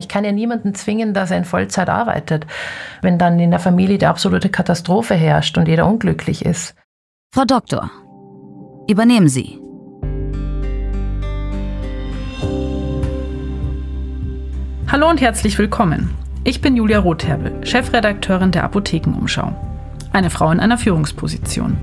[0.00, 2.46] Ich kann ja niemanden zwingen, dass er in Vollzeit arbeitet,
[3.02, 6.74] wenn dann in der Familie die absolute Katastrophe herrscht und jeder unglücklich ist.
[7.34, 7.90] Frau Doktor,
[8.88, 9.60] übernehmen Sie.
[14.88, 16.10] Hallo und herzlich willkommen.
[16.44, 19.52] Ich bin Julia Rotherbel, Chefredakteurin der Apothekenumschau.
[20.12, 21.76] Eine Frau in einer Führungsposition.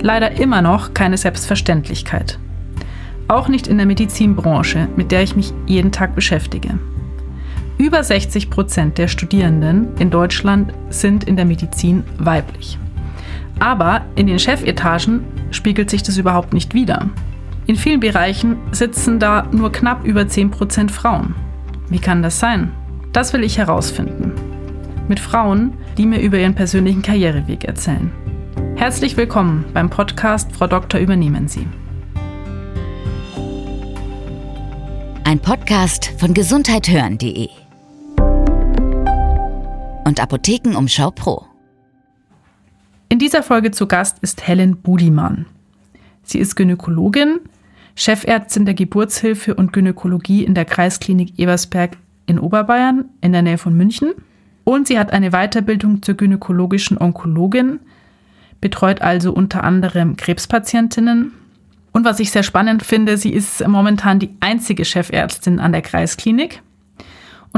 [0.00, 2.38] Leider immer noch keine Selbstverständlichkeit.
[3.26, 6.78] Auch nicht in der Medizinbranche, mit der ich mich jeden Tag beschäftige.
[7.76, 12.78] Über 60 Prozent der Studierenden in Deutschland sind in der Medizin weiblich.
[13.58, 17.10] Aber in den Chefetagen spiegelt sich das überhaupt nicht wider.
[17.66, 21.34] In vielen Bereichen sitzen da nur knapp über 10 Prozent Frauen.
[21.88, 22.72] Wie kann das sein?
[23.12, 24.32] Das will ich herausfinden.
[25.08, 28.12] Mit Frauen, die mir über ihren persönlichen Karriereweg erzählen.
[28.76, 31.66] Herzlich willkommen beim Podcast Frau Doktor übernehmen Sie.
[35.24, 37.63] Ein Podcast von gesundheithören.de
[40.04, 41.46] und Apothekenumschau Pro.
[43.08, 45.46] In dieser Folge zu Gast ist Helen Budimann.
[46.22, 47.40] Sie ist Gynäkologin,
[47.94, 51.96] Chefärztin der Geburtshilfe und Gynäkologie in der Kreisklinik Ebersberg
[52.26, 54.14] in Oberbayern in der Nähe von München.
[54.64, 57.80] Und sie hat eine Weiterbildung zur gynäkologischen Onkologin,
[58.60, 61.32] betreut also unter anderem Krebspatientinnen.
[61.92, 66.62] Und was ich sehr spannend finde, sie ist momentan die einzige Chefärztin an der Kreisklinik.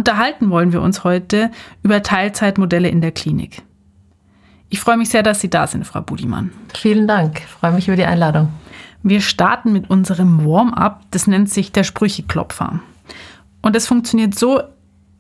[0.07, 1.51] Unterhalten wollen wir uns heute
[1.83, 3.62] über Teilzeitmodelle in der Klinik.
[4.69, 6.53] Ich freue mich sehr, dass Sie da sind, Frau Budimann.
[6.75, 7.41] Vielen Dank.
[7.41, 8.51] Ich freue mich über die Einladung.
[9.03, 11.03] Wir starten mit unserem Warm-up.
[11.11, 12.79] Das nennt sich der Sprücheklopfer.
[13.62, 14.62] Und das funktioniert so,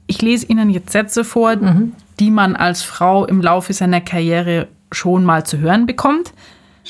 [0.06, 1.92] ich lese Ihnen jetzt Sätze vor, mhm.
[2.20, 6.32] die man als Frau im Laufe seiner Karriere schon mal zu hören bekommt.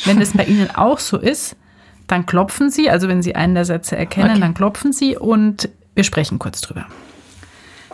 [0.04, 1.56] Wenn das bei Ihnen auch so ist,
[2.08, 2.90] dann klopfen Sie.
[2.90, 4.40] Also wenn Sie einen der Sätze erkennen, okay.
[4.40, 6.84] dann klopfen Sie und wir sprechen kurz drüber.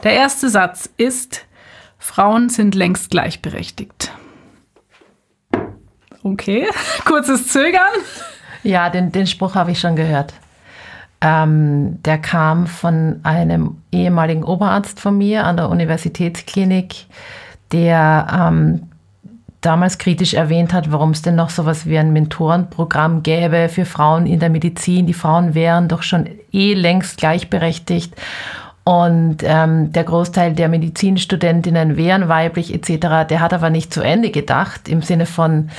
[0.02, 1.46] Der erste Satz ist,
[1.98, 4.10] Frauen sind längst gleichberechtigt.
[6.24, 6.66] Okay,
[7.04, 7.82] kurzes Zögern.
[8.64, 10.34] Ja, den, den Spruch habe ich schon gehört.
[11.20, 17.06] Ähm, der kam von einem ehemaligen Oberarzt von mir an der Universitätsklinik,
[17.70, 18.88] der ähm,
[19.60, 23.84] damals kritisch erwähnt hat, warum es denn noch so was wie ein Mentorenprogramm gäbe für
[23.84, 25.06] Frauen in der Medizin.
[25.06, 28.14] Die Frauen wären doch schon eh längst gleichberechtigt.
[28.84, 33.28] Und ähm, der Großteil der Medizinstudentinnen wären weiblich etc.
[33.28, 35.70] Der hat aber nicht zu Ende gedacht im Sinne von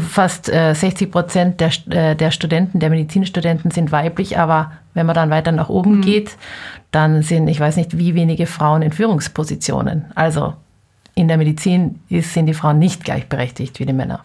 [0.00, 5.14] fast äh, 60 Prozent der, äh, der Studenten, der Medizinstudenten sind weiblich, aber wenn man
[5.14, 6.00] dann weiter nach oben mhm.
[6.00, 6.36] geht,
[6.90, 10.06] dann sind, ich weiß nicht, wie wenige Frauen in Führungspositionen.
[10.14, 10.54] Also
[11.14, 14.20] in der Medizin ist, sind die Frauen nicht gleichberechtigt wie die Männer.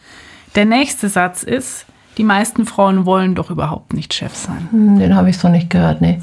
[0.55, 1.85] Der nächste Satz ist,
[2.17, 4.67] die meisten Frauen wollen doch überhaupt nicht Chef sein.
[4.71, 6.19] Hm, den habe ich so nicht gehört, nee.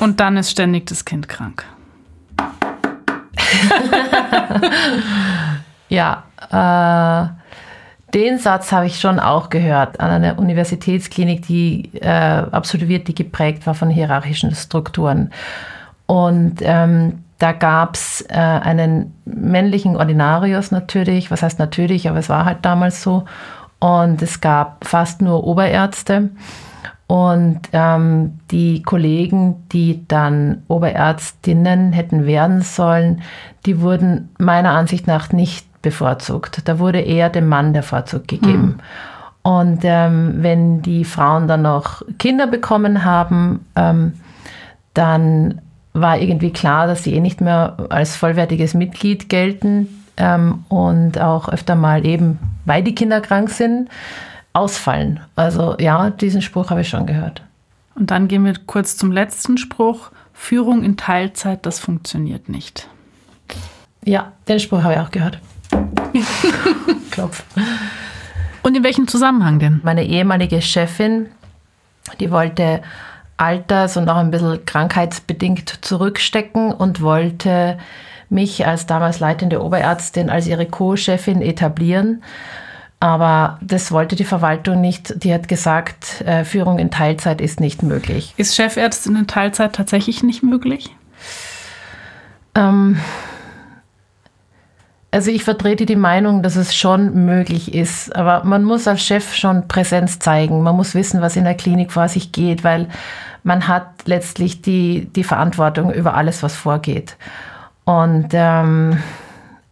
[0.00, 1.64] Und dann ist ständig das Kind krank.
[5.90, 7.28] ja, äh,
[8.14, 13.66] den Satz habe ich schon auch gehört an einer Universitätsklinik, die äh, absolviert, die geprägt
[13.66, 15.32] war von hierarchischen Strukturen.
[16.06, 22.28] Und ähm, da gab es äh, einen männlichen Ordinarius natürlich, was heißt natürlich, aber es
[22.28, 23.24] war halt damals so.
[23.78, 26.30] Und es gab fast nur Oberärzte.
[27.10, 33.22] Und ähm, die Kollegen, die dann Oberärztinnen hätten werden sollen,
[33.66, 36.62] die wurden meiner Ansicht nach nicht bevorzugt.
[36.66, 38.62] Da wurde eher dem Mann der Vorzug gegeben.
[38.62, 38.80] Mhm.
[39.42, 44.12] Und ähm, wenn die Frauen dann noch Kinder bekommen haben, ähm,
[44.94, 45.60] dann
[45.92, 51.48] war irgendwie klar, dass sie eh nicht mehr als vollwertiges Mitglied gelten ähm, und auch
[51.48, 53.88] öfter mal eben, weil die Kinder krank sind,
[54.52, 55.20] ausfallen.
[55.36, 57.42] Also ja, diesen Spruch habe ich schon gehört.
[57.94, 60.10] Und dann gehen wir kurz zum letzten Spruch.
[60.32, 62.88] Führung in Teilzeit, das funktioniert nicht.
[64.04, 65.38] Ja, den Spruch habe ich auch gehört.
[67.10, 67.44] Klopf.
[68.62, 69.80] Und in welchem Zusammenhang denn?
[69.82, 71.26] Meine ehemalige Chefin,
[72.18, 72.82] die wollte
[73.36, 77.78] alters- und auch ein bisschen krankheitsbedingt zurückstecken und wollte
[78.28, 82.22] mich als damals leitende Oberärztin als ihre Co-Chefin etablieren
[83.00, 85.24] aber das wollte die Verwaltung nicht.
[85.24, 88.34] Die hat gesagt, äh, Führung in Teilzeit ist nicht möglich.
[88.36, 90.94] Ist Chefärztin in Teilzeit tatsächlich nicht möglich?
[92.54, 92.98] Ähm,
[95.10, 99.34] also ich vertrete die Meinung, dass es schon möglich ist, aber man muss als Chef
[99.34, 100.62] schon Präsenz zeigen.
[100.62, 102.88] Man muss wissen, was in der Klinik vor sich geht, weil
[103.42, 107.16] man hat letztlich die, die Verantwortung über alles, was vorgeht.
[107.84, 108.98] Und ähm,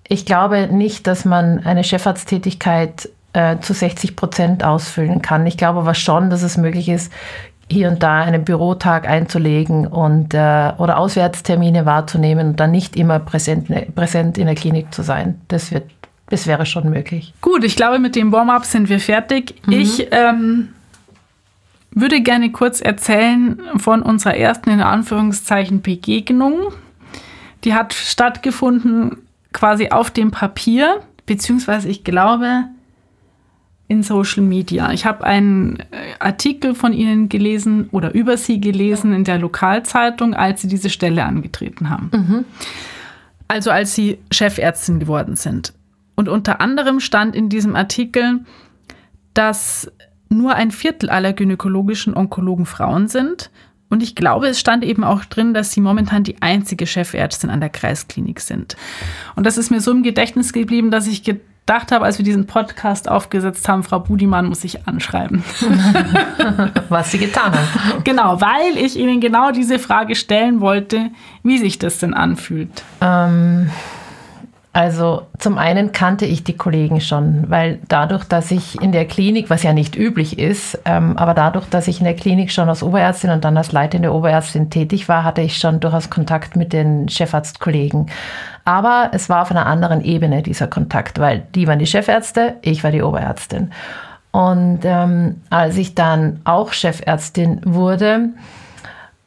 [0.08, 5.46] ich glaube nicht, dass man eine Chefarzttätigkeit äh, zu 60 Prozent ausfüllen kann.
[5.46, 7.12] Ich glaube aber schon, dass es möglich ist,
[7.70, 13.18] hier und da einen Bürotag einzulegen und äh, oder Auswärtstermine wahrzunehmen und dann nicht immer
[13.18, 15.40] präsent, präsent in der Klinik zu sein.
[15.48, 15.84] Das wird,
[16.30, 17.34] das wäre schon möglich.
[17.42, 19.54] Gut, ich glaube, mit dem Warm-up sind wir fertig.
[19.66, 19.72] Mhm.
[19.72, 20.68] Ich ähm,
[21.90, 26.72] würde gerne kurz erzählen von unserer ersten in Anführungszeichen Begegnung.
[27.64, 29.18] Die hat stattgefunden
[29.52, 32.64] quasi auf dem Papier, beziehungsweise ich glaube
[33.88, 34.92] in Social Media.
[34.92, 35.84] Ich habe einen äh,
[36.18, 41.24] Artikel von Ihnen gelesen oder über Sie gelesen in der Lokalzeitung, als Sie diese Stelle
[41.24, 42.10] angetreten haben.
[42.12, 42.44] Mhm.
[43.48, 45.72] Also als Sie Chefärztin geworden sind.
[46.14, 48.40] Und unter anderem stand in diesem Artikel,
[49.32, 49.90] dass
[50.28, 53.50] nur ein Viertel aller gynäkologischen Onkologen Frauen sind.
[53.88, 57.60] Und ich glaube, es stand eben auch drin, dass sie momentan die einzige Chefärztin an
[57.60, 58.76] der Kreisklinik sind.
[59.34, 61.22] Und das ist mir so im Gedächtnis geblieben, dass ich
[61.68, 65.44] gedacht habe, als wir diesen Podcast aufgesetzt haben, Frau Budimann muss ich anschreiben.
[66.88, 68.02] Was Sie getan haben.
[68.04, 71.10] Genau, weil ich Ihnen genau diese Frage stellen wollte,
[71.42, 72.70] wie sich das denn anfühlt.
[73.02, 73.68] Ähm,
[74.78, 79.50] also zum einen kannte ich die Kollegen schon, weil dadurch, dass ich in der Klinik,
[79.50, 82.84] was ja nicht üblich ist, ähm, aber dadurch, dass ich in der Klinik schon als
[82.84, 87.08] Oberärztin und dann als leitende Oberärztin tätig war, hatte ich schon durchaus Kontakt mit den
[87.08, 88.06] Chefarztkollegen.
[88.64, 92.84] Aber es war auf einer anderen Ebene dieser Kontakt, weil die waren die Chefärzte, ich
[92.84, 93.72] war die Oberärztin.
[94.30, 98.28] Und ähm, als ich dann auch Chefärztin wurde,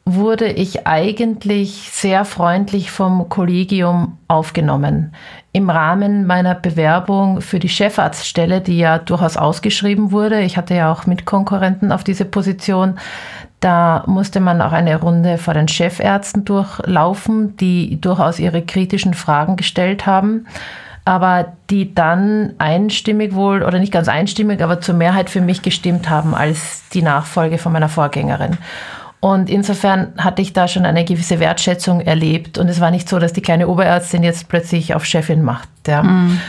[0.04, 5.14] wurde ich eigentlich sehr freundlich vom Kollegium aufgenommen.
[5.52, 10.90] Im Rahmen meiner Bewerbung für die Chefarztstelle, die ja durchaus ausgeschrieben wurde, ich hatte ja
[10.90, 12.98] auch Mitkonkurrenten auf diese Position,
[13.60, 19.56] da musste man auch eine Runde vor den Chefärzten durchlaufen, die durchaus ihre kritischen Fragen
[19.56, 20.46] gestellt haben
[21.04, 26.08] aber die dann einstimmig wohl oder nicht ganz einstimmig, aber zur Mehrheit für mich gestimmt
[26.08, 28.58] haben als die Nachfolge von meiner Vorgängerin.
[29.24, 32.58] Und insofern hatte ich da schon eine gewisse Wertschätzung erlebt.
[32.58, 35.68] Und es war nicht so, dass die kleine Oberärztin jetzt plötzlich auf Chefin macht.
[35.86, 36.02] Ja.
[36.02, 36.40] Mhm.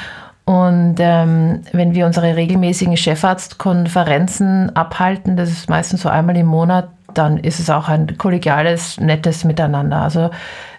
[0.46, 6.90] Und ähm, wenn wir unsere regelmäßigen Chefarztkonferenzen abhalten, das ist meistens so einmal im Monat,
[7.14, 10.02] dann ist es auch ein kollegiales, nettes Miteinander.
[10.02, 10.32] Also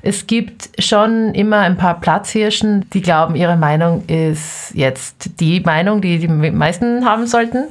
[0.02, 6.00] es gibt schon immer ein paar Platzhirschen, die glauben, ihre Meinung ist jetzt die Meinung,
[6.00, 7.66] die die meisten haben sollten.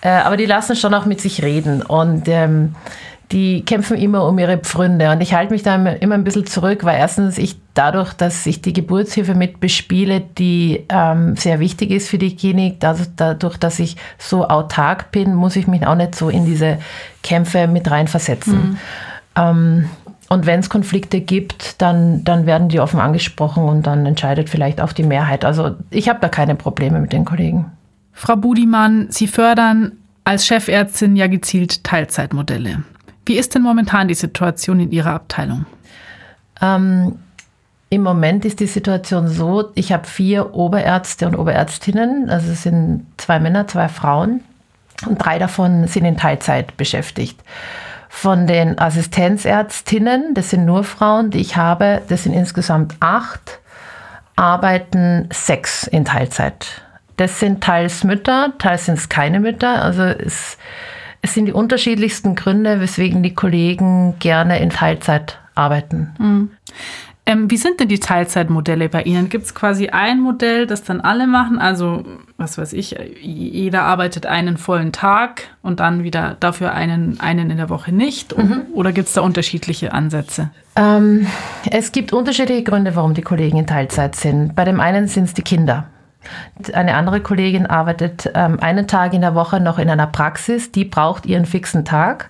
[0.00, 1.82] Äh, aber die lassen schon auch mit sich reden.
[1.82, 2.74] Und ähm,
[3.32, 5.10] die kämpfen immer um ihre Pfründe.
[5.10, 8.62] Und ich halte mich da immer ein bisschen zurück, weil erstens ich dadurch, dass ich
[8.62, 13.78] die Geburtshilfe mit bespiele, die ähm, sehr wichtig ist für die Klinik, also dadurch, dass
[13.78, 16.78] ich so autark bin, muss ich mich auch nicht so in diese
[17.22, 18.54] Kämpfe mit reinversetzen.
[18.54, 18.78] Mhm.
[19.36, 19.88] Ähm,
[20.30, 24.80] und wenn es Konflikte gibt, dann, dann werden die offen angesprochen und dann entscheidet vielleicht
[24.80, 25.44] auch die Mehrheit.
[25.44, 27.66] Also ich habe da keine Probleme mit den Kollegen.
[28.12, 29.92] Frau Budimann, Sie fördern
[30.24, 32.82] als Chefärztin ja gezielt Teilzeitmodelle.
[33.28, 35.66] Wie ist denn momentan die Situation in Ihrer Abteilung?
[36.62, 37.18] Ähm,
[37.90, 43.06] Im Moment ist die Situation so, ich habe vier Oberärzte und Oberärztinnen, also es sind
[43.18, 44.40] zwei Männer, zwei Frauen
[45.06, 47.38] und drei davon sind in Teilzeit beschäftigt.
[48.08, 53.58] Von den Assistenzärztinnen, das sind nur Frauen, die ich habe, das sind insgesamt acht,
[54.36, 56.80] arbeiten sechs in Teilzeit.
[57.18, 59.82] Das sind teils Mütter, teils sind es keine Mütter.
[59.82, 60.56] Also es
[61.22, 66.14] es sind die unterschiedlichsten Gründe, weswegen die Kollegen gerne in Teilzeit arbeiten.
[66.18, 66.50] Mhm.
[67.28, 69.28] Ähm, wie sind denn die Teilzeitmodelle bei Ihnen?
[69.28, 71.58] Gibt es quasi ein Modell, das dann alle machen?
[71.58, 72.02] Also,
[72.38, 77.58] was weiß ich, jeder arbeitet einen vollen Tag und dann wieder dafür einen, einen in
[77.58, 78.34] der Woche nicht?
[78.34, 78.62] Mhm.
[78.72, 80.48] Oder gibt es da unterschiedliche Ansätze?
[80.74, 81.26] Ähm,
[81.70, 84.54] es gibt unterschiedliche Gründe, warum die Kollegen in Teilzeit sind.
[84.54, 85.86] Bei dem einen sind es die Kinder.
[86.72, 90.72] Eine andere Kollegin arbeitet ähm, einen Tag in der Woche noch in einer Praxis.
[90.72, 92.28] Die braucht ihren fixen Tag,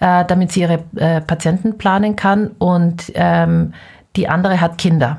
[0.00, 2.48] äh, damit sie ihre äh, Patienten planen kann.
[2.58, 3.74] Und ähm,
[4.16, 5.18] die andere hat Kinder.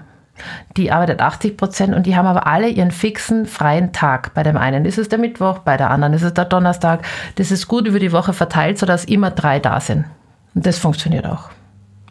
[0.76, 4.34] Die arbeitet 80 Prozent und die haben aber alle ihren fixen freien Tag.
[4.34, 7.06] Bei dem einen ist es der Mittwoch, bei der anderen ist es der Donnerstag.
[7.36, 10.06] Das ist gut über die Woche verteilt, sodass immer drei da sind.
[10.54, 11.50] Und das funktioniert auch.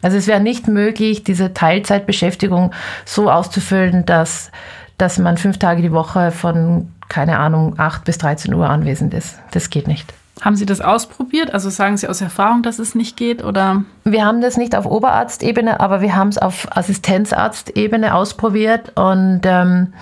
[0.01, 2.71] Also es wäre nicht möglich, diese Teilzeitbeschäftigung
[3.05, 4.51] so auszufüllen, dass
[4.97, 9.39] dass man fünf Tage die Woche von, keine Ahnung, 8 bis 13 Uhr anwesend ist.
[9.51, 10.13] Das geht nicht.
[10.41, 11.53] Haben Sie das ausprobiert?
[11.53, 13.43] Also sagen Sie aus Erfahrung, dass es nicht geht?
[13.43, 13.83] Oder?
[14.03, 19.93] Wir haben das nicht auf Oberarztebene, aber wir haben es auf Assistenzarztebene ausprobiert und ähm,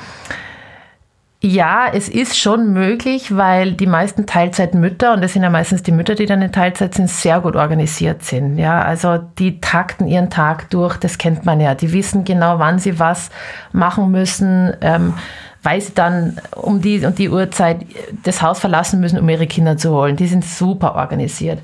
[1.45, 5.91] ja, es ist schon möglich, weil die meisten Teilzeitmütter, und das sind ja meistens die
[5.91, 8.57] Mütter, die dann in Teilzeit sind, sehr gut organisiert sind.
[8.57, 11.75] Ja, also die takten ihren Tag durch, das kennt man ja.
[11.75, 13.29] Die wissen genau, wann sie was
[13.73, 14.73] machen müssen.
[14.79, 15.15] Ähm,
[15.63, 17.85] weil sie dann um die und die Uhrzeit
[18.23, 20.17] das Haus verlassen müssen, um ihre Kinder zu holen.
[20.17, 21.59] Die sind super organisiert.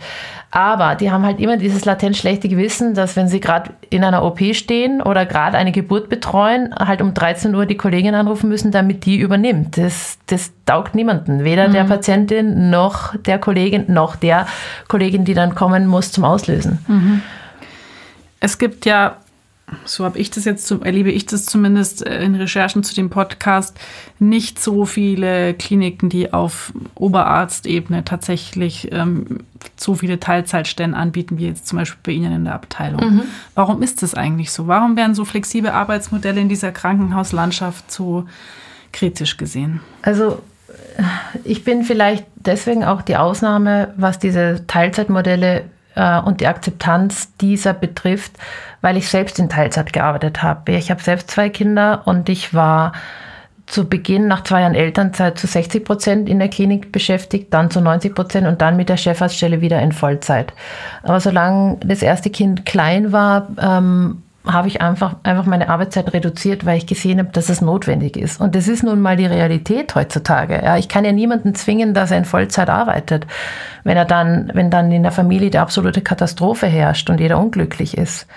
[0.52, 4.24] Aber die haben halt immer dieses latent schlechte Gewissen, dass wenn sie gerade in einer
[4.24, 8.72] OP stehen oder gerade eine Geburt betreuen, halt um 13 Uhr die Kollegin anrufen müssen,
[8.72, 9.78] damit die übernimmt.
[9.78, 11.44] Das, das taugt niemanden.
[11.44, 11.74] Weder mhm.
[11.74, 14.48] der Patientin noch der Kollegin noch der
[14.88, 16.80] Kollegin, die dann kommen muss zum Auslösen.
[16.88, 17.22] Mhm.
[18.40, 19.18] Es gibt ja
[19.86, 23.78] so habe ich das jetzt, erlebe ich das zumindest äh, in Recherchen zu dem Podcast,
[24.20, 29.40] nicht so viele Kliniken, die auf Oberarztebene tatsächlich ähm,
[29.76, 33.16] so viele Teilzeitstellen anbieten, wie jetzt zum Beispiel bei Ihnen in der Abteilung.
[33.16, 33.22] Mhm.
[33.56, 34.68] Warum ist das eigentlich so?
[34.68, 38.26] Warum werden so flexible Arbeitsmodelle in dieser Krankenhauslandschaft so
[38.92, 39.82] kritisch gesehen?
[40.02, 40.42] Also
[41.44, 45.66] ich bin vielleicht deswegen auch die Ausnahme, was diese Teilzeitmodelle
[46.00, 48.32] äh, und die Akzeptanz dieser betrifft,
[48.82, 50.72] weil ich selbst in Teilzeit gearbeitet habe.
[50.72, 52.94] Ich habe selbst zwei Kinder und ich war
[53.66, 57.82] zu Beginn nach zwei Jahren Elternzeit zu 60 Prozent in der Klinik beschäftigt, dann zu
[57.82, 60.54] 90 Prozent und dann mit der Chefarztstelle wieder in Vollzeit.
[61.04, 66.66] Aber solange das erste Kind klein war, ähm, habe ich einfach, einfach meine Arbeitszeit reduziert,
[66.66, 68.42] weil ich gesehen habe, dass es notwendig ist.
[68.42, 70.62] Und das ist nun mal die Realität heutzutage.
[70.64, 73.28] Ja, ich kann ja niemanden zwingen, dass er in Vollzeit arbeitet,
[73.84, 77.98] wenn er dann, wenn dann in der Familie die absolute Katastrophe herrscht und jeder unglücklich
[77.98, 78.28] ist.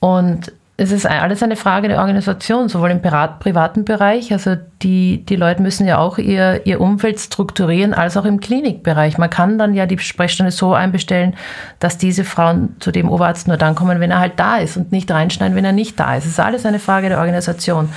[0.00, 5.36] Und es ist alles eine Frage der Organisation, sowohl im privaten Bereich, also die, die
[5.36, 9.16] Leute müssen ja auch ihr, ihr Umfeld strukturieren, als auch im Klinikbereich.
[9.16, 11.36] Man kann dann ja die Sprechstunde so einbestellen,
[11.78, 14.90] dass diese Frauen zu dem Oberarzt nur dann kommen, wenn er halt da ist und
[14.90, 16.24] nicht reinschneiden, wenn er nicht da ist.
[16.24, 17.88] Es ist alles eine Frage der Organisation.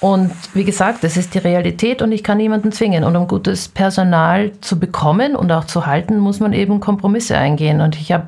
[0.00, 3.04] Und wie gesagt, das ist die Realität und ich kann niemanden zwingen.
[3.04, 7.80] Und um gutes Personal zu bekommen und auch zu halten, muss man eben Kompromisse eingehen.
[7.80, 8.24] Und ich habe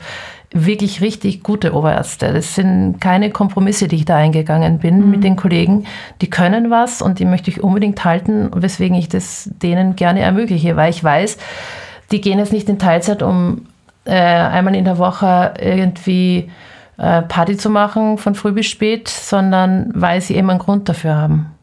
[0.53, 2.33] wirklich richtig gute Oberärzte.
[2.33, 5.11] Das sind keine Kompromisse, die ich da eingegangen bin mhm.
[5.11, 5.85] mit den Kollegen.
[6.21, 10.77] Die können was und die möchte ich unbedingt halten, weswegen ich das denen gerne ermögliche,
[10.77, 11.37] weil ich weiß,
[12.11, 13.67] die gehen jetzt nicht in Teilzeit, um
[14.05, 16.51] äh, einmal in der Woche irgendwie
[16.97, 21.15] äh, Party zu machen von früh bis spät, sondern weil sie eben einen Grund dafür
[21.15, 21.58] haben.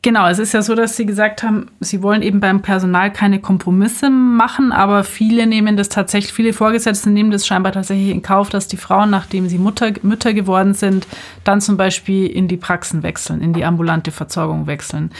[0.00, 3.40] Genau, es ist ja so, dass Sie gesagt haben, Sie wollen eben beim Personal keine
[3.40, 8.48] Kompromisse machen, aber viele nehmen das tatsächlich, viele Vorgesetzte nehmen das scheinbar tatsächlich in Kauf,
[8.48, 11.08] dass die Frauen, nachdem sie Mutter, Mütter geworden sind,
[11.42, 15.10] dann zum Beispiel in die Praxen wechseln, in die ambulante Versorgung wechseln.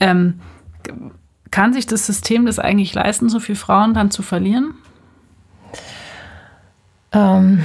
[0.00, 0.34] Ähm,
[1.50, 4.74] kann sich das System das eigentlich leisten, so viele Frauen dann zu verlieren?
[7.12, 7.62] Ähm,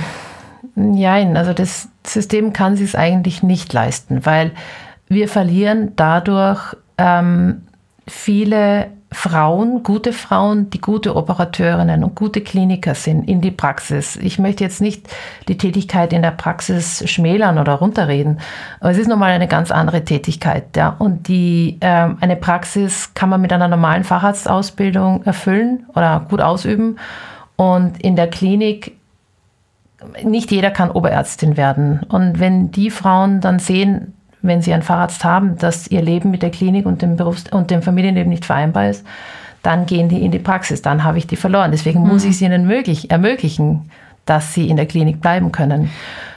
[0.76, 4.52] nein, also das System kann sich es eigentlich nicht leisten, weil
[5.12, 7.64] wir verlieren dadurch ähm,
[8.08, 14.16] viele Frauen, gute Frauen, die gute Operateurinnen und gute Kliniker sind in die Praxis.
[14.16, 15.10] Ich möchte jetzt nicht
[15.50, 18.40] die Tätigkeit in der Praxis schmälern oder runterreden,
[18.80, 20.78] aber es ist nochmal eine ganz andere Tätigkeit.
[20.78, 20.96] Ja.
[20.98, 26.98] Und die, äh, eine Praxis kann man mit einer normalen Facharztausbildung erfüllen oder gut ausüben.
[27.58, 28.96] Und in der Klinik
[30.24, 32.04] nicht jeder kann Oberärztin werden.
[32.08, 36.42] Und wenn die Frauen dann sehen, wenn sie einen Facharzt haben, dass ihr Leben mit
[36.42, 39.06] der Klinik und dem Berufs- und dem Familienleben nicht vereinbar ist,
[39.62, 41.72] dann gehen die in die Praxis, dann habe ich die verloren.
[41.72, 42.30] Deswegen muss mhm.
[42.30, 43.92] ich es ihnen möglich, ermöglichen,
[44.26, 45.90] dass sie in der Klinik bleiben können.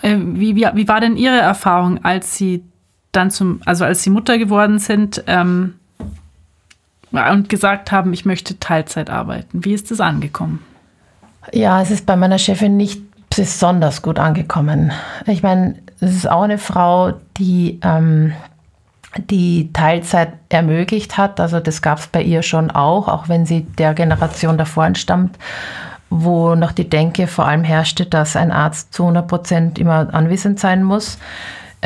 [0.02, 2.64] Äh, wie, wie, wie, war denn Ihre Erfahrung, als Sie
[3.12, 5.74] dann zum, also als Sie Mutter geworden sind ähm,
[7.12, 9.64] und gesagt haben, ich möchte Teilzeit arbeiten?
[9.64, 10.62] Wie ist das angekommen?
[11.52, 13.02] Ja, es ist bei meiner Chefin nicht
[13.34, 14.92] besonders gut angekommen.
[15.26, 18.32] Ich meine, es ist auch eine Frau, die ähm,
[19.16, 21.40] die Teilzeit ermöglicht hat.
[21.40, 25.38] Also das gab es bei ihr schon auch, auch wenn sie der Generation davor entstammt,
[26.10, 30.58] wo noch die Denke vor allem herrschte, dass ein Arzt zu 100 Prozent immer anwesend
[30.60, 31.18] sein muss.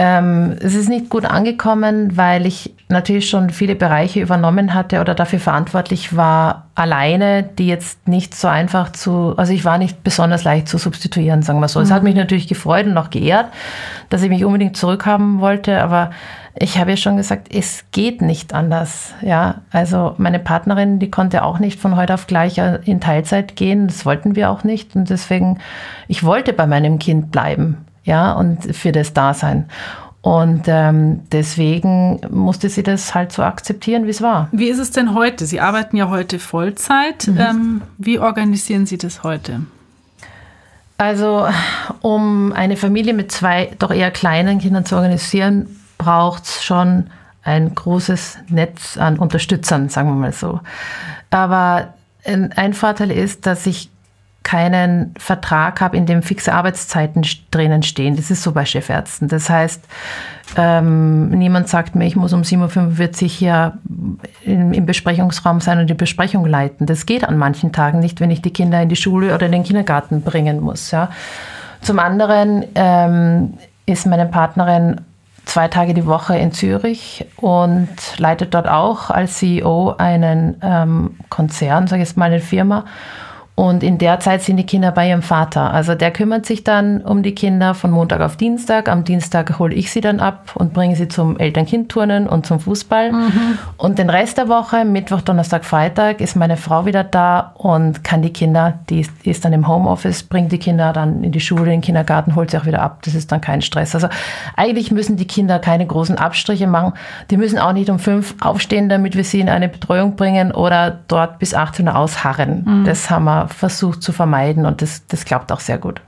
[0.00, 5.12] Ähm, es ist nicht gut angekommen, weil ich natürlich schon viele Bereiche übernommen hatte oder
[5.16, 10.44] dafür verantwortlich war, alleine, die jetzt nicht so einfach zu, also ich war nicht besonders
[10.44, 11.80] leicht zu substituieren, sagen wir so.
[11.80, 11.84] Mhm.
[11.84, 12.10] Es hat mhm.
[12.10, 13.46] mich natürlich gefreut und auch geehrt,
[14.08, 16.12] dass ich mich unbedingt zurückhaben wollte, aber
[16.54, 19.14] ich habe ja schon gesagt, es geht nicht anders.
[19.20, 23.86] Ja, also meine Partnerin, die konnte auch nicht von heute auf gleich in Teilzeit gehen.
[23.86, 24.96] Das wollten wir auch nicht.
[24.96, 25.58] Und deswegen,
[26.08, 29.66] ich wollte bei meinem Kind bleiben ja, und für das Dasein.
[30.22, 34.48] Und ähm, deswegen musste sie das halt so akzeptieren, wie es war.
[34.50, 35.46] Wie ist es denn heute?
[35.46, 37.28] Sie arbeiten ja heute Vollzeit.
[37.28, 37.38] Mhm.
[37.38, 39.60] Ähm, wie organisieren Sie das heute?
[40.96, 41.46] Also,
[42.00, 47.08] um eine Familie mit zwei doch eher kleinen Kindern zu organisieren, braucht es schon
[47.44, 50.60] ein großes Netz an Unterstützern, sagen wir mal so.
[51.30, 53.90] Aber ein Vorteil ist, dass ich
[54.42, 58.16] keinen Vertrag habe, in dem fixe Arbeitszeiten drinnen stehen.
[58.16, 59.28] Das ist so bei Chefärzten.
[59.28, 59.84] Das heißt,
[60.56, 63.78] ähm, niemand sagt mir, ich muss um 7.45 Uhr hier
[64.44, 66.86] im, im Besprechungsraum sein und die Besprechung leiten.
[66.86, 69.52] Das geht an manchen Tagen nicht, wenn ich die Kinder in die Schule oder in
[69.52, 70.90] den Kindergarten bringen muss.
[70.92, 71.10] Ja.
[71.82, 73.54] Zum anderen ähm,
[73.84, 75.02] ist meine Partnerin
[75.44, 81.86] zwei Tage die Woche in Zürich und leitet dort auch als CEO einen ähm, Konzern,
[81.86, 82.84] sage ich jetzt mal eine Firma.
[83.58, 85.74] Und in der Zeit sind die Kinder bei ihrem Vater.
[85.74, 88.88] Also der kümmert sich dann um die Kinder von Montag auf Dienstag.
[88.88, 93.10] Am Dienstag hole ich sie dann ab und bringe sie zum Eltern-Kind-Turnen und zum Fußball.
[93.10, 93.58] Mhm.
[93.76, 98.22] Und den Rest der Woche, Mittwoch, Donnerstag, Freitag, ist meine Frau wieder da und kann
[98.22, 101.40] die Kinder, die ist, die ist dann im Homeoffice, bringt die Kinder dann in die
[101.40, 103.00] Schule, in den Kindergarten, holt sie auch wieder ab.
[103.02, 103.92] Das ist dann kein Stress.
[103.92, 104.06] Also
[104.54, 106.92] eigentlich müssen die Kinder keine großen Abstriche machen.
[107.32, 111.00] Die müssen auch nicht um fünf aufstehen, damit wir sie in eine Betreuung bringen oder
[111.08, 112.64] dort bis 18 Uhr ausharren.
[112.64, 112.84] Mhm.
[112.84, 116.00] Das haben wir versucht zu vermeiden und das, das klappt auch sehr gut.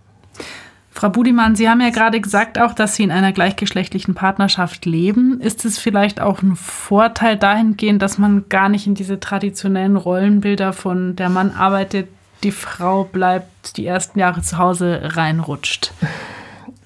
[0.93, 5.41] Frau Budimann, Sie haben ja gerade gesagt auch, dass Sie in einer gleichgeschlechtlichen Partnerschaft leben.
[5.41, 10.73] Ist es vielleicht auch ein Vorteil dahingehend, dass man gar nicht in diese traditionellen Rollenbilder
[10.73, 12.09] von der Mann arbeitet,
[12.43, 15.93] die Frau bleibt die ersten Jahre zu Hause reinrutscht?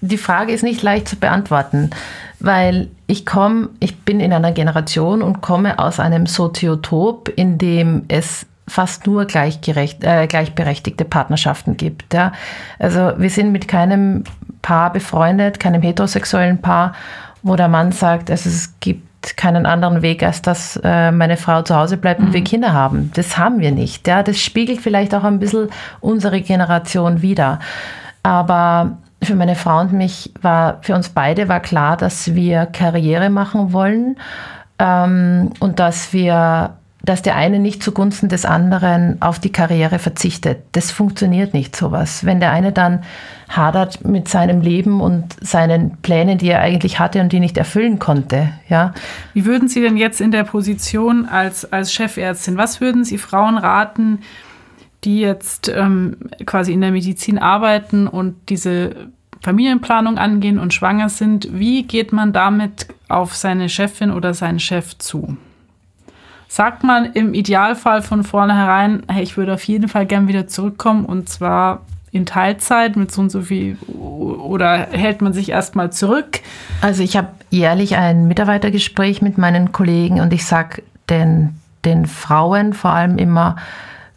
[0.01, 1.91] Die Frage ist nicht leicht zu beantworten,
[2.41, 8.05] weil ich komme, ich bin in einer Generation und komme aus einem Soziotop, in dem
[8.09, 12.15] es fast nur gleichgerecht, äh, gleichberechtigte Partnerschaften gibt.
[12.15, 12.33] Ja.
[12.79, 14.25] Also wir sind mit keinem
[14.63, 16.95] Paar befreundet, keinem heterosexuellen Paar,
[17.43, 21.63] wo der Mann sagt, also es gibt keinen anderen Weg, als dass äh, meine Frau
[21.63, 22.33] zu Hause bleibt und mhm.
[22.35, 23.11] wir Kinder haben.
[23.15, 24.07] Das haben wir nicht.
[24.07, 24.23] Ja.
[24.23, 25.69] Das spiegelt vielleicht auch ein bisschen
[26.01, 27.59] unsere Generation wider.
[28.23, 33.31] Aber für meine Frau und mich war, für uns beide war klar, dass wir Karriere
[33.31, 34.17] machen wollen
[34.79, 40.63] ähm, und dass wir dass der eine nicht zugunsten des anderen auf die Karriere verzichtet.
[40.73, 42.25] Das funktioniert nicht sowas.
[42.25, 43.05] Wenn der eine dann
[43.49, 47.99] hadert mit seinem Leben und seinen Plänen, die er eigentlich hatte und die nicht erfüllen
[47.99, 48.95] konnte, ja.
[49.35, 53.59] Wie würden Sie denn jetzt in der Position als, als Chefärztin, was würden Sie Frauen
[53.59, 54.21] raten,
[55.05, 59.09] die jetzt ähm, quasi in der Medizin arbeiten und diese
[59.43, 61.49] Familienplanung angehen und schwanger sind?
[61.53, 65.37] Wie geht man damit auf seine Chefin oder seinen Chef zu?
[66.55, 71.05] Sagt man im Idealfall von vornherein, hey, ich würde auf jeden Fall gern wieder zurückkommen
[71.05, 71.81] und zwar
[72.13, 76.43] in Teilzeit mit so und so viel oder hält man sich erstmal zurück?
[76.81, 82.73] Also ich habe jährlich ein Mitarbeitergespräch mit meinen Kollegen und ich sage den, den Frauen
[82.73, 83.57] vor allem immer,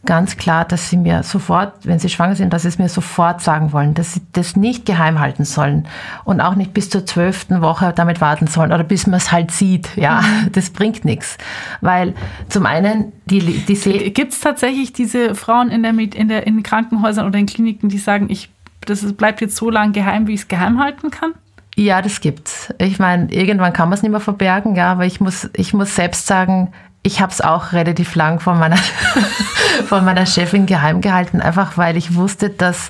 [0.07, 3.41] ganz klar, dass sie mir sofort, wenn sie schwanger sind, dass sie es mir sofort
[3.41, 5.87] sagen wollen, dass sie das nicht geheim halten sollen
[6.23, 9.51] und auch nicht bis zur zwölften Woche damit warten sollen oder bis man es halt
[9.51, 9.95] sieht.
[9.95, 10.51] Ja, mhm.
[10.53, 11.37] das bringt nichts.
[11.81, 12.15] Weil
[12.49, 17.27] zum einen, die, die Gibt es tatsächlich diese Frauen in, der, in, der, in Krankenhäusern
[17.27, 18.49] oder in Kliniken, die sagen, ich,
[18.85, 21.33] das bleibt jetzt so lange geheim, wie ich es geheim halten kann?
[21.75, 22.73] Ja, das gibt's.
[22.79, 25.95] Ich meine, irgendwann kann man es nicht mehr verbergen, ja, aber ich muss, ich muss
[25.95, 26.71] selbst sagen,
[27.03, 28.77] ich habe es auch relativ lang von meiner,
[29.85, 32.89] von meiner Chefin geheim gehalten, einfach weil ich wusste, dass,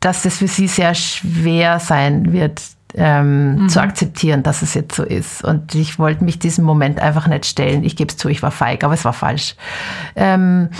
[0.00, 2.60] dass das für sie sehr schwer sein wird,
[2.94, 3.68] ähm, mhm.
[3.68, 5.44] zu akzeptieren, dass es jetzt so ist.
[5.44, 7.84] Und ich wollte mich diesem Moment einfach nicht stellen.
[7.84, 9.56] Ich gebe es zu, ich war feig, aber es war falsch.
[10.16, 10.70] Ähm,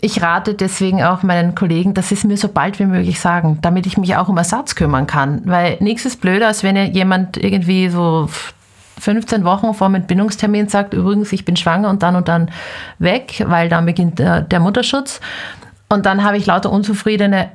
[0.00, 3.58] ich rate deswegen auch meinen Kollegen, dass sie es mir so bald wie möglich sagen,
[3.62, 5.42] damit ich mich auch um Ersatz kümmern kann.
[5.46, 8.28] Weil nichts ist blöder, als wenn jemand irgendwie so
[8.98, 12.50] 15 Wochen vor dem Entbindungstermin sagt, übrigens, ich bin schwanger und dann und dann
[12.98, 15.20] weg, weil dann beginnt der, der Mutterschutz.
[15.88, 17.50] Und dann habe ich lauter unzufriedene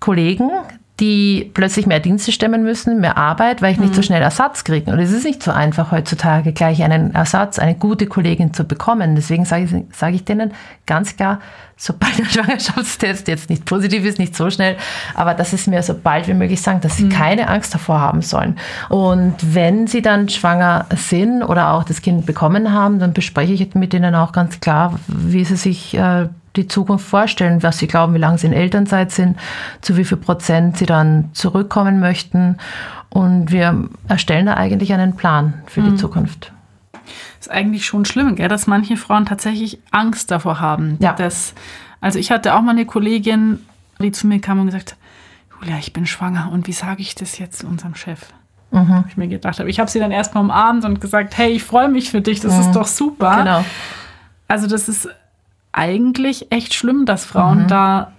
[0.00, 0.50] Kollegen,
[0.98, 3.96] die plötzlich mehr Dienste stemmen müssen, mehr Arbeit, weil ich nicht mhm.
[3.96, 4.92] so schnell Ersatz kriege.
[4.92, 9.14] Und es ist nicht so einfach heutzutage, gleich einen Ersatz, eine gute Kollegin zu bekommen.
[9.16, 10.52] Deswegen sage ich, sage ich denen
[10.86, 11.40] ganz klar,
[11.80, 14.76] sobald der Schwangerschaftstest jetzt nicht positiv ist, nicht so schnell,
[15.14, 17.08] aber dass es mir so bald wie möglich sagen, dass sie mhm.
[17.08, 18.56] keine Angst davor haben sollen.
[18.90, 23.74] Und wenn sie dann schwanger sind oder auch das Kind bekommen haben, dann bespreche ich
[23.74, 28.12] mit ihnen auch ganz klar, wie sie sich äh, die Zukunft vorstellen, was sie glauben,
[28.12, 29.38] wie lange sie in Elternzeit sind,
[29.80, 32.58] zu wie viel Prozent sie dann zurückkommen möchten.
[33.08, 35.90] Und wir erstellen da eigentlich einen Plan für mhm.
[35.90, 36.52] die Zukunft.
[37.40, 40.98] Ist eigentlich schon schlimm, gell, dass manche Frauen tatsächlich Angst davor haben.
[41.00, 41.14] Ja.
[41.14, 41.54] Dass,
[42.00, 43.60] also ich hatte auch mal eine Kollegin,
[43.98, 44.96] die zu mir kam und gesagt,
[45.58, 48.20] Julia, ich bin schwanger und wie sage ich das jetzt unserem Chef?
[48.70, 49.04] Mhm.
[49.08, 49.68] Ich mir gedacht habe.
[49.70, 52.54] Ich habe sie dann erstmal umarmt und gesagt, hey, ich freue mich für dich, das
[52.54, 52.60] mhm.
[52.60, 53.38] ist doch super.
[53.38, 53.64] Genau.
[54.46, 55.08] Also das ist
[55.72, 57.68] eigentlich echt schlimm, dass Frauen mhm.
[57.68, 58.12] da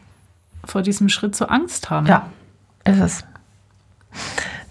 [0.63, 2.07] vor diesem Schritt so Angst haben.
[2.07, 2.27] Ja,
[2.85, 3.23] ist es.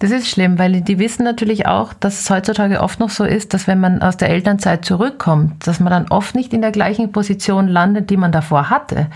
[0.01, 3.53] Das ist schlimm, weil die wissen natürlich auch, dass es heutzutage oft noch so ist,
[3.53, 7.13] dass wenn man aus der Elternzeit zurückkommt, dass man dann oft nicht in der gleichen
[7.13, 9.09] Position landet, die man davor hatte.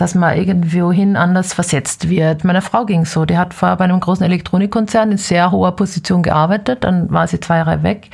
[0.00, 2.42] Dass man irgendwo hin anders versetzt wird.
[2.42, 6.22] Meiner Frau ging so, die hat vorher bei einem großen Elektronikkonzern in sehr hoher Position
[6.22, 8.08] gearbeitet, dann war sie zwei Jahre weg,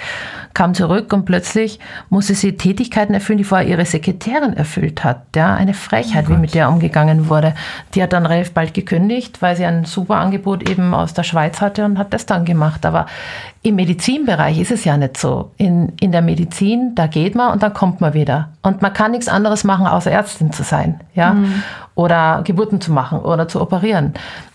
[0.53, 5.23] kam zurück und plötzlich musste sie Tätigkeiten erfüllen, die vorher ihre Sekretärin erfüllt hat.
[5.37, 7.55] Ja, eine Frechheit, oh wie mit der umgegangen wurde.
[7.95, 11.61] Die hat dann relativ bald gekündigt, weil sie ein super Angebot eben aus der Schweiz
[11.61, 12.85] hatte und hat das dann gemacht.
[12.85, 13.07] Aber
[13.63, 15.51] im Medizinbereich ist es ja nicht so.
[15.57, 18.51] In, in der Medizin, da geht man und dann kommt man wieder.
[18.63, 21.63] Und man kann nichts anderes machen, außer Ärztin zu sein, ja, mhm.
[21.95, 24.15] Oder Geburten zu machen oder zu operieren.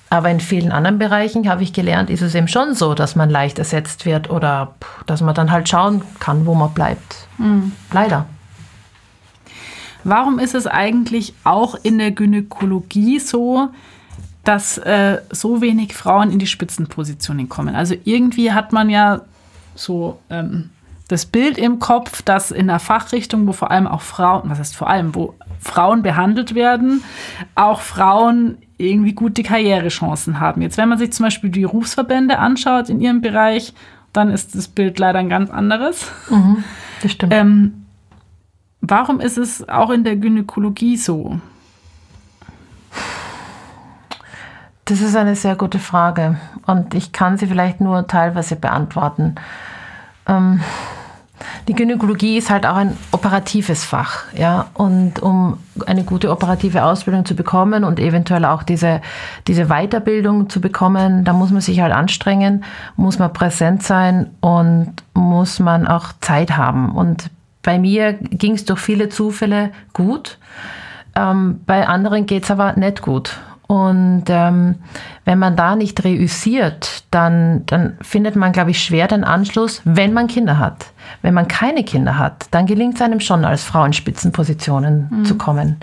[0.10, 3.29] Aber in vielen anderen Bereichen habe ich gelernt, ist es eben schon so, dass man
[3.29, 4.73] leicht ersetzt wird oder
[5.05, 7.27] dass man dann halt schauen kann, wo man bleibt.
[7.38, 7.71] Mhm.
[7.93, 8.25] Leider.
[10.03, 13.69] Warum ist es eigentlich auch in der Gynäkologie so,
[14.43, 17.75] dass äh, so wenig Frauen in die Spitzenpositionen kommen?
[17.75, 19.21] Also irgendwie hat man ja
[19.75, 20.71] so ähm,
[21.12, 24.78] das Bild im Kopf, dass in der Fachrichtung, wo vor allem auch Frauen, was heißt
[24.78, 27.04] vor allem, wo Frauen behandelt werden,
[27.54, 30.62] auch Frauen irgendwie gute Karrierechancen haben.
[30.62, 33.74] Jetzt, wenn man sich zum Beispiel die Berufsverbände anschaut in ihrem Bereich,
[34.13, 36.10] dann ist das Bild leider ein ganz anderes.
[36.30, 36.63] Mhm,
[37.02, 37.34] das stimmt.
[37.34, 37.86] Ähm,
[38.80, 41.41] warum ist es auch in der Gynäkologie so?
[44.86, 49.36] Das ist eine sehr gute Frage und ich kann sie vielleicht nur teilweise beantworten.
[50.26, 50.62] Ähm,
[51.67, 54.67] die Gynäkologie ist halt auch ein operatives Fach, ja.
[54.73, 59.01] Und um eine gute operative Ausbildung zu bekommen und eventuell auch diese,
[59.47, 62.63] diese Weiterbildung zu bekommen, da muss man sich halt anstrengen,
[62.95, 66.91] muss man präsent sein und muss man auch Zeit haben.
[66.91, 67.30] Und
[67.63, 70.38] bei mir ging es durch viele Zufälle gut.
[71.15, 73.39] Ähm, bei anderen geht es aber nicht gut.
[73.71, 74.75] Und ähm,
[75.23, 80.12] wenn man da nicht reüssiert, dann, dann findet man, glaube ich, schwer den Anschluss, wenn
[80.12, 80.88] man Kinder hat.
[81.21, 85.23] Wenn man keine Kinder hat, dann gelingt es einem schon, als Frau in Spitzenpositionen mhm.
[85.23, 85.77] zu kommen.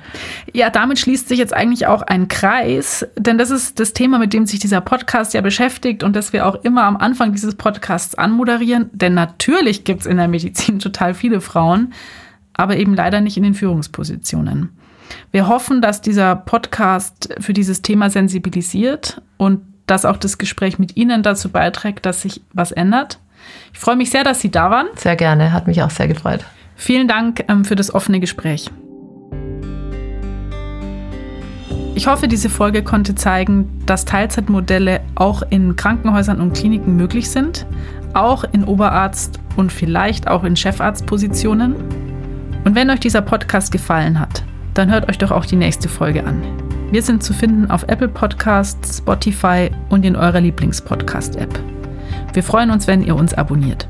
[0.53, 4.35] Ja, damit schließt sich jetzt eigentlich auch ein Kreis, denn das ist das Thema, mit
[4.35, 8.15] dem sich dieser Podcast ja beschäftigt und das wir auch immer am Anfang dieses Podcasts
[8.17, 8.91] anmoderieren.
[8.93, 11.95] Denn natürlich gibt es in der Medizin total viele Frauen,
[12.53, 14.78] aber eben leider nicht in den Führungspositionen.
[15.31, 20.97] Wir hoffen, dass dieser Podcast für dieses Thema sensibilisiert und dass auch das Gespräch mit
[20.97, 23.19] Ihnen dazu beiträgt, dass sich was ändert.
[23.73, 24.89] Ich freue mich sehr, dass Sie da waren.
[24.97, 26.45] Sehr gerne, hat mich auch sehr gefreut.
[26.77, 28.71] Vielen Dank ähm, für das offene Gespräch.
[31.95, 37.67] Ich hoffe, diese Folge konnte zeigen, dass Teilzeitmodelle auch in Krankenhäusern und Kliniken möglich sind,
[38.15, 41.75] auch in Oberarzt und vielleicht auch in Chefarztpositionen.
[42.65, 44.45] Und wenn euch dieser Podcast gefallen hat,
[44.79, 46.41] dann hört euch doch auch die nächste Folge an.
[46.93, 51.59] Wir sind zu finden auf Apple Podcasts, Spotify und in eurer Lieblingspodcast-App.
[52.33, 53.89] Wir freuen uns, wenn ihr uns abonniert.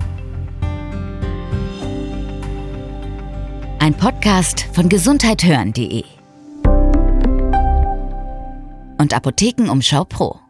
[3.81, 6.05] Ein Podcast von gesundheithören.de
[8.99, 10.48] und Apothekenumschau Pro.